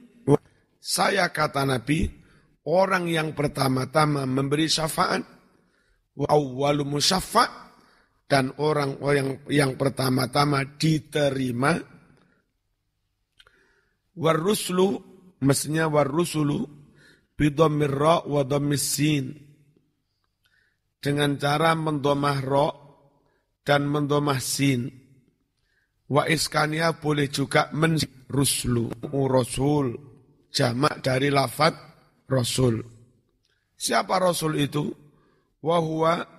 saya 0.85 1.33
kata 1.33 1.65
Nabi 1.65 2.24
orang 2.65 3.09
yang 3.09 3.37
pertama-tama 3.37 4.25
memberi 4.25 4.69
syafaat 4.69 5.23
wa 6.15 6.71
musaffa' 6.85 7.65
dan 8.25 8.57
orang 8.61 8.97
yang 9.13 9.31
yang 9.51 9.73
pertama-tama 9.77 10.65
diterima. 10.81 11.77
Waruslu 14.15 14.89
mestinya 15.43 15.91
warusulu 15.91 16.63
bidomir 17.35 17.91
ra 17.91 18.23
wa 18.23 18.47
dengan 21.03 21.31
cara 21.37 21.75
mendomah 21.75 22.39
ro 22.41 22.69
dan 23.67 23.91
mendomah 23.91 24.39
sin. 24.39 24.89
Wa 26.09 26.31
iskania 26.31 26.95
boleh 26.95 27.27
juga 27.29 27.75
men 27.75 27.99
ruslu 28.31 28.93
rasul 29.11 29.99
jamak 30.55 31.03
dari 31.03 31.29
lafat 31.33 31.94
rasul 32.31 32.85
siapa 33.77 34.17
rasul 34.21 34.57
itu 34.61 34.93
wahwa 35.65 36.35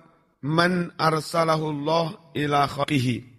man 0.46 0.94
arsalahullah 0.94 2.34
ila 2.38 2.70
khalqihi. 2.70 3.34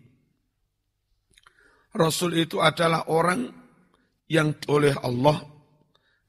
Rasul 1.97 2.37
itu 2.37 2.61
adalah 2.61 3.09
orang 3.09 3.47
yang 4.29 4.53
oleh 4.69 4.93
Allah 4.99 5.41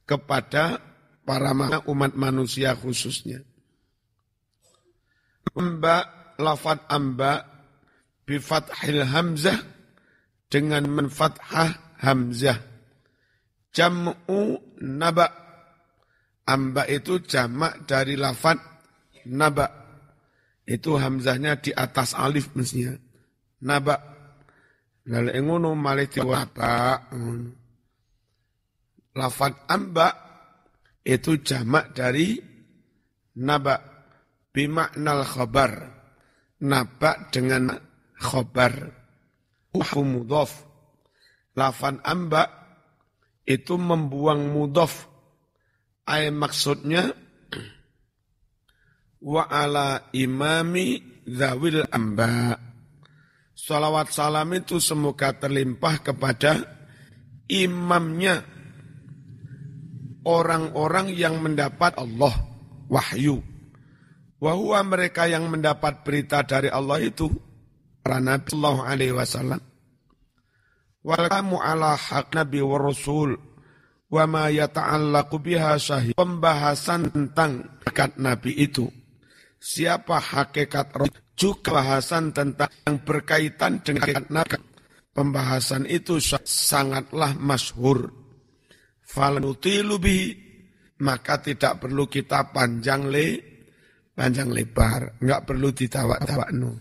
kepada 0.08 0.80
para 1.26 1.52
umat 1.84 2.16
manusia 2.16 2.72
khususnya. 2.78 3.44
Amba 5.52 6.08
lafat 6.40 6.88
amba 6.88 7.44
bifathil 8.24 9.04
hamzah 9.04 9.58
dengan 10.48 10.88
menfathah 10.88 12.00
hamzah. 12.00 12.56
Jam'u 13.74 14.56
naba. 14.80 15.47
Amba 16.48 16.88
itu 16.88 17.20
jamak 17.20 17.84
dari 17.84 18.16
lafat 18.16 18.56
naba 19.28 19.68
itu 20.68 21.00
hamzahnya 21.00 21.60
di 21.60 21.72
atas 21.72 22.12
alif 22.12 22.52
mestinya. 22.52 22.92
Naba. 23.64 23.96
Lalu 25.08 25.40
ngono 25.40 25.72
malih 25.72 26.08
diwaba. 26.12 27.08
Lafat 29.16 29.64
amba 29.72 30.08
itu 31.00 31.40
jamak 31.40 31.96
dari 31.96 32.36
naba 33.40 33.80
bimaknal 34.52 35.24
khabar. 35.24 35.72
Naba 36.60 37.32
dengan 37.32 37.72
khabar. 38.20 38.92
Uhu 39.72 40.00
mudhof. 40.04 40.52
Lafan 41.56 42.04
amba 42.04 42.44
itu 43.48 43.80
membuang 43.80 44.52
mudhof. 44.52 45.07
Ay 46.08 46.32
maksudnya 46.32 47.12
wa 49.20 49.44
ala 49.44 50.08
imami 50.16 51.04
zawil 51.28 51.84
amba. 51.92 52.56
Salawat 53.52 54.08
salam 54.08 54.48
itu 54.56 54.80
semoga 54.80 55.36
terlimpah 55.36 56.00
kepada 56.00 56.64
imamnya 57.52 58.40
orang-orang 60.24 61.12
yang 61.12 61.36
mendapat 61.44 62.00
Allah 62.00 62.32
wahyu. 62.88 63.44
Wahua 64.38 64.86
mereka 64.86 65.26
yang 65.26 65.50
mendapat 65.50 66.06
berita 66.06 66.46
dari 66.46 66.70
Allah 66.70 67.02
itu 67.02 67.28
para 68.00 68.22
Nabi 68.22 68.46
Sallallahu 68.48 68.82
Alaihi 68.86 69.12
Wasallam. 69.12 69.60
Walamu 71.02 71.58
ala 71.58 71.98
hak 71.98 72.32
Nabi 72.32 72.62
wa 72.62 72.78
Rasul 72.78 73.47
wa 74.08 74.24
ma 74.24 74.48
yata'allaqu 74.48 75.36
biha 75.40 75.76
syahid. 75.76 76.14
Pembahasan 76.16 77.12
tentang 77.12 77.80
dekat 77.84 78.16
Nabi 78.16 78.56
itu 78.56 78.88
siapa 79.58 80.22
hakikat 80.22 80.94
roh 80.94 81.10
juga 81.38 81.82
bahasan 81.82 82.34
tentang 82.34 82.70
yang 82.86 82.98
berkaitan 83.06 83.78
dengan 83.82 84.26
nabi. 84.30 84.58
Pembahasan 85.14 85.86
itu 85.86 86.18
sangatlah 86.42 87.34
masyhur. 87.38 88.10
Falnutilu 89.02 89.98
bihi 89.98 90.26
maka 90.98 91.38
tidak 91.38 91.78
perlu 91.82 92.10
kita 92.10 92.50
panjang 92.50 93.06
le 93.06 93.26
panjang 94.18 94.50
lebar, 94.50 95.22
enggak 95.22 95.46
perlu 95.46 95.70
ditawa-tawa 95.70 96.46
no. 96.50 96.74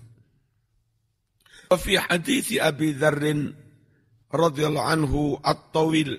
Fi 1.69 1.93
hadis 2.01 2.57
Abi 2.57 2.97
Dzarrin 2.97 3.53
radhiyallahu 4.33 4.87
anhu 4.89 5.21
at-tawil 5.37 6.17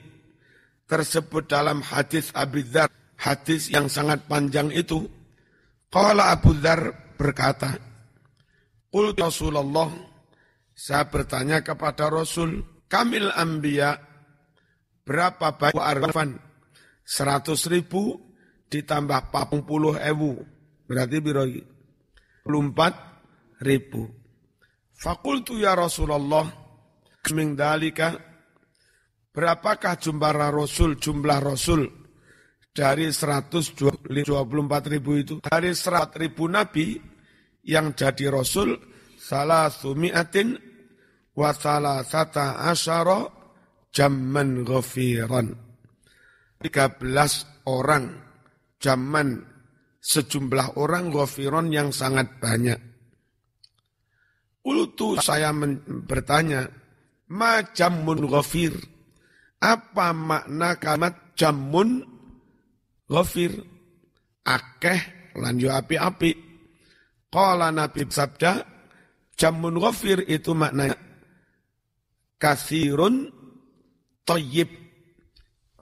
tersebut 0.89 1.47
dalam 1.47 1.85
hadis 1.85 2.33
Abi 2.33 2.65
Dzar, 2.65 2.89
hadis 3.21 3.69
yang 3.69 3.87
sangat 3.87 4.25
panjang 4.25 4.73
itu 4.73 5.05
Qala 5.89 6.37
Abu 6.37 6.53
Dhar 6.53 6.93
berkata, 7.17 7.73
Qul 8.93 9.17
Rasulullah, 9.17 9.89
saya 10.77 11.09
bertanya 11.09 11.65
kepada 11.65 12.13
Rasul, 12.13 12.85
Kamil 12.89 13.33
Ambiya, 13.33 13.97
berapa 15.05 15.57
banyak 15.57 15.81
arfan? 15.81 16.37
Seratus 17.09 17.73
ribu 17.73 18.21
ditambah 18.69 19.33
papung 19.33 19.65
puluh 19.65 19.97
ewu. 19.97 20.45
Berarti 20.85 21.25
birogi. 21.25 21.65
Empat 22.45 22.93
ribu. 23.65 24.09
Fakultu 24.93 25.57
ya 25.57 25.73
Rasulullah, 25.73 26.45
Keming 27.25 27.57
dalika, 27.57 28.13
berapakah 29.33 29.97
jumlah 29.99 30.33
Rasul, 30.33 30.97
jumlah 30.99 31.41
Rasul 31.41 31.89
dari 32.79 33.11
124 33.11 33.75
ribu 34.87 35.11
itu, 35.19 35.43
dari 35.43 35.75
100 35.75 36.15
ribu 36.15 36.47
nabi 36.47 36.95
yang 37.67 37.91
jadi 37.99 38.31
rasul, 38.31 38.79
salah 39.19 39.67
sumiatin 39.67 40.55
wa 41.35 41.51
salah 41.51 42.07
sata 42.07 42.63
asyara 42.71 43.27
jaman 43.91 44.63
ghafiran. 44.63 45.59
13 46.63 47.03
orang 47.67 48.05
zaman 48.79 49.43
sejumlah 49.99 50.79
orang 50.79 51.11
ghafiron 51.11 51.75
yang 51.75 51.91
sangat 51.91 52.31
banyak. 52.39 52.79
Ulutu 54.63 55.19
saya 55.19 55.51
bertanya, 56.07 56.67
ma 57.31 57.63
jamun 57.75 58.27
ghafir? 58.27 58.75
Apa 59.59 60.15
makna 60.15 60.79
kalimat 60.79 61.35
jamun? 61.35 62.07
Ghafir. 63.11 63.53
Akeh 64.47 65.33
lan 65.37 65.59
yo 65.59 65.75
api-api. 65.75 66.31
Qala 67.29 67.69
nabi 67.69 68.09
sabda 68.09 68.65
jamun 69.37 69.77
ghafir 69.77 70.25
itu 70.25 70.57
maknanya 70.57 70.97
kasirun 72.41 73.29
toyib 74.25 74.73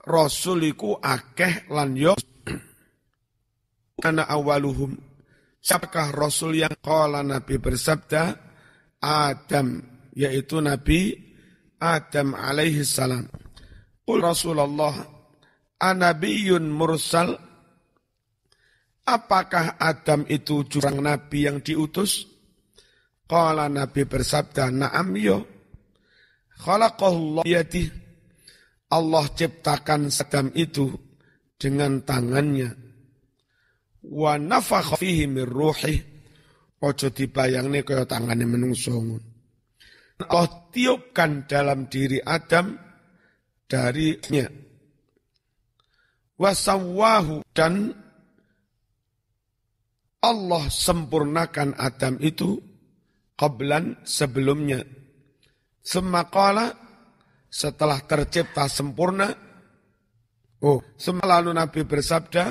rasuliku 0.03 0.99
akeh 0.99 1.71
lan 1.71 1.95
yo 1.95 2.13
karena 4.03 4.27
awaluhum. 4.27 4.99
Siapakah 5.63 6.15
rasul 6.15 6.59
yang 6.59 6.75
qala 6.79 7.23
nabi 7.23 7.59
bersabda? 7.59 8.47
Adam 8.97 9.77
yaitu 10.17 10.57
nabi 10.57 11.13
Adam 11.77 12.33
alaihi 12.33 12.81
salam 12.81 13.29
Rasulullah 14.15 14.95
anabiyun 15.83 16.71
mursal. 16.71 17.35
Apakah 19.07 19.79
Adam 19.79 20.27
itu 20.27 20.67
jurang 20.67 20.99
nabi 21.03 21.47
yang 21.47 21.59
diutus? 21.63 22.27
Qala 23.27 23.67
nabi 23.67 24.07
bersabda 24.07 24.71
na'am 24.71 25.11
yo 25.19 25.43
khalaqahullah 26.63 27.43
yadi 27.43 27.87
Allah 28.87 29.27
ciptakan 29.35 30.07
Adam 30.07 30.55
itu 30.55 30.95
dengan 31.59 31.99
tangannya. 32.07 32.71
Wa 34.07 34.39
nafakha 34.39 34.95
fihi 34.95 35.27
min 35.27 35.43
ruhi. 35.43 35.99
Ojo 36.77 37.09
dibayangne 37.11 37.83
kaya 37.83 38.07
tangane 38.07 38.47
menungso. 38.47 38.95
Allah 40.23 40.47
tiupkan 40.71 41.49
dalam 41.49 41.91
diri 41.91 42.21
Adam 42.23 42.86
darinya. 43.67 44.47
Wasawahu 46.37 47.43
dan 47.51 47.91
Allah 50.23 50.63
sempurnakan 50.69 51.77
Adam 51.77 52.17
itu 52.19 52.57
qablan 53.37 54.01
sebelumnya. 54.01 54.81
Semakala 55.81 56.73
setelah 57.47 58.03
tercipta 58.03 58.67
sempurna, 58.67 59.31
oh, 60.61 60.83
lalu 61.23 61.55
Nabi 61.55 61.81
bersabda, 61.87 62.43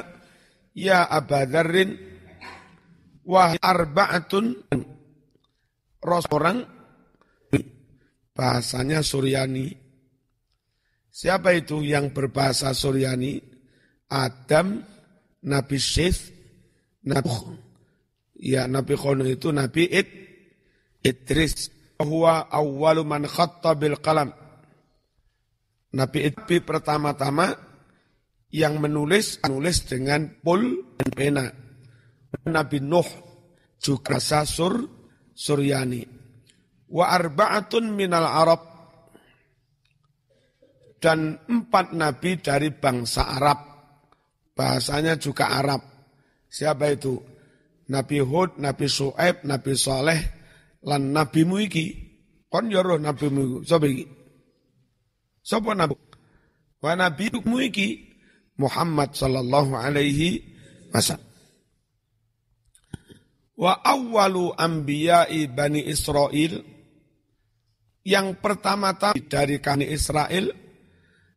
Ya 0.72 1.05
Abadharin, 1.05 1.94
wah 3.29 3.55
arba'atun, 3.61 4.57
orang 6.07 6.64
bahasanya 8.33 9.00
Suryani. 9.05 9.86
Siapa 11.16 11.57
itu 11.57 11.81
yang 11.81 12.12
berbahasa 12.12 12.76
Suryani? 12.76 13.40
Adam, 14.12 14.85
Nabi 15.48 15.81
Syith, 15.81 16.29
Nabi 17.09 17.33
Ya 18.37 18.68
Nabi 18.68 18.92
Khono 19.00 19.24
itu 19.24 19.48
Nabi 19.48 19.88
Id, 19.88 20.09
Idris. 21.00 21.72
Huwa 21.96 22.52
awwalu 22.52 23.09
man 23.09 23.24
khatta 23.24 23.72
bil 23.72 23.96
qalam. 23.96 24.29
Nabi 25.96 26.29
Idris 26.29 26.61
pertama-tama 26.61 27.57
yang 28.52 28.76
menulis, 28.76 29.40
menulis 29.40 29.88
dengan 29.88 30.29
pul 30.44 30.85
dan 31.00 31.11
pena. 31.16 31.44
Nabi 32.44 32.85
Nuh 32.85 33.09
juga 33.81 34.20
Sasur 34.20 34.85
Suryani 35.33 36.05
wa 36.92 37.09
arba'atun 37.09 37.96
minal 37.96 38.29
Arab 38.29 38.75
dan 41.06 41.38
empat 41.46 41.94
nabi 41.94 42.42
dari 42.42 42.74
bangsa 42.74 43.38
Arab. 43.38 43.62
Bahasanya 44.58 45.14
juga 45.14 45.54
Arab. 45.54 45.78
Siapa 46.50 46.90
itu? 46.90 47.14
Nabi 47.86 48.18
Hud, 48.18 48.58
Nabi 48.58 48.90
Su'aib, 48.90 49.46
Nabi 49.46 49.78
Saleh, 49.78 50.18
lan 50.82 51.14
Nabi 51.14 51.46
Muiki. 51.46 51.86
Kon 52.50 52.74
yoro 52.74 52.98
ya 52.98 53.06
Nabi 53.06 53.30
Muiki. 53.30 53.62
Siapa 53.70 53.86
iki? 53.86 54.04
Siapa 55.46 55.70
Nabi? 55.78 55.94
Wa 56.82 56.98
Nabi 56.98 57.30
Muiki 57.46 57.88
Muhammad 58.58 59.14
sallallahu 59.14 59.78
alaihi 59.78 60.42
wasallam. 60.90 61.22
Wa 63.54 63.78
awwalu 63.78 64.58
anbiya'i 64.58 65.46
Bani 65.54 65.86
Israel 65.86 66.66
yang 68.02 68.34
pertama-tama 68.42 69.14
dari 69.30 69.62
kami 69.62 69.86
Israel 69.86 70.65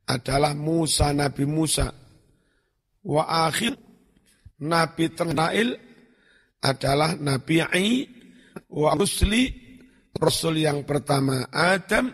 adalah 0.09 0.57
Musa, 0.57 1.13
Nabi 1.13 1.45
Musa. 1.45 1.93
Wa 3.05 3.47
akhir 3.47 3.77
Nabi 4.65 5.05
Ternail 5.13 5.77
adalah 6.59 7.13
Nabi 7.15 7.61
Ai 7.61 8.09
wa 8.73 8.97
Rusli, 8.97 9.47
Rasul 10.17 10.65
yang 10.65 10.83
pertama 10.83 11.47
Adam, 11.53 12.11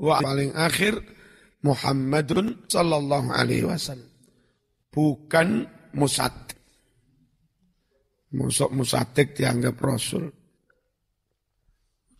wa 0.00 0.22
paling 0.22 0.54
akhir 0.54 0.96
Muhammadun 1.66 2.70
sallallahu 2.70 3.34
alaihi 3.34 3.66
wasallam. 3.66 4.08
Bukan 4.94 5.66
Musad. 5.96 6.32
Musok 8.36 8.68
musatik 8.76 9.32
dianggap 9.32 9.80
Rasul. 9.80 10.28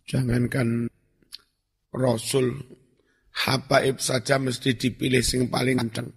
Jangankan 0.07 0.89
Rasul 1.93 2.57
habaib 3.45 4.01
saja 4.01 4.41
mesti 4.41 4.73
dipilih 4.73 5.21
sing 5.21 5.45
paling 5.51 5.77
ganteng. 5.77 6.09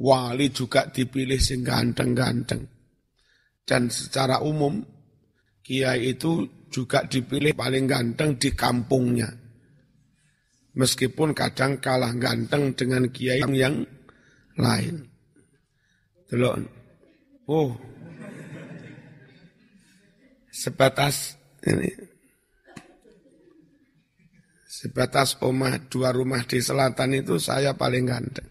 Wali 0.00 0.48
juga 0.50 0.88
dipilih 0.88 1.38
sing 1.38 1.60
ganteng-ganteng. 1.62 2.64
Dan 3.62 3.86
secara 3.92 4.42
umum 4.42 4.82
kiai 5.62 6.16
itu 6.16 6.64
juga 6.72 7.04
dipilih 7.06 7.54
paling 7.54 7.84
ganteng 7.86 8.34
di 8.40 8.50
kampungnya. 8.50 9.28
Meskipun 10.74 11.36
kadang 11.36 11.78
kalah 11.78 12.14
ganteng 12.16 12.74
dengan 12.74 13.06
kiai 13.12 13.44
yang 13.44 13.84
lain. 14.56 14.96
Delok. 16.26 16.54
Oh. 17.50 17.74
Sebatas 20.50 21.38
ini 21.66 21.90
Sebatas 24.80 25.36
omah 25.44 25.76
dua 25.92 26.08
rumah 26.08 26.40
di 26.48 26.56
selatan 26.56 27.20
itu 27.20 27.36
saya 27.36 27.76
paling 27.76 28.08
ganteng. 28.08 28.48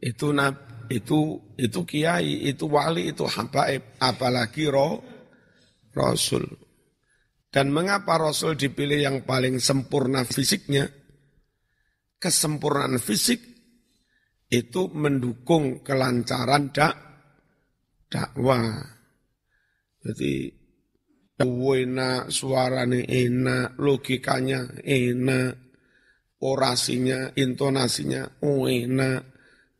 Itu 0.00 0.32
nab, 0.32 0.88
itu 0.88 1.36
itu 1.60 1.80
kiai, 1.84 2.48
itu 2.48 2.64
wali, 2.64 3.12
itu 3.12 3.28
habaib, 3.28 4.00
apalagi 4.00 4.72
roh 4.72 4.96
rasul. 5.92 6.48
Dan 7.52 7.68
mengapa 7.68 8.16
rasul 8.16 8.56
dipilih 8.56 9.04
yang 9.04 9.28
paling 9.28 9.60
sempurna 9.60 10.24
fisiknya? 10.24 10.88
Kesempurnaan 12.16 12.96
fisik 12.96 13.44
itu 14.48 14.88
mendukung 14.96 15.84
kelancaran 15.84 16.72
dak 16.72 16.96
dakwah. 18.08 18.72
Jadi 20.00 20.59
enak, 21.40 22.28
suaranya 22.28 23.00
enak, 23.00 23.80
logikanya 23.80 24.80
enak, 24.84 25.56
orasinya, 26.44 27.32
intonasinya 27.36 28.44
oh 28.44 28.68
enak, 28.68 29.20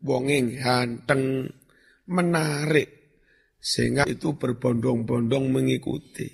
wongeng 0.01 0.57
ganteng, 0.57 1.49
menarik. 2.09 2.89
Sehingga 3.61 4.09
itu 4.09 4.41
berbondong-bondong 4.41 5.53
mengikuti. 5.53 6.33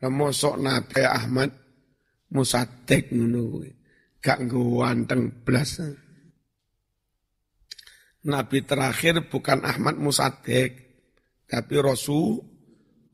Mosok 0.00 0.56
Nabi 0.56 1.04
Ahmad 1.04 1.52
musatek 2.32 3.12
ngono 3.12 3.60
gak 4.24 4.48
ganteng 4.48 5.44
blas. 5.44 5.84
Nabi 8.20 8.58
terakhir 8.68 9.32
bukan 9.32 9.64
Ahmad 9.64 9.96
Musadek, 9.96 10.72
tapi 11.48 11.74
Rasul 11.80 12.49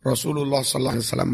Rasulullah 0.07 0.63
sallallahu 0.63 0.97
alaihi 0.97 1.07
wasallam 1.11 1.31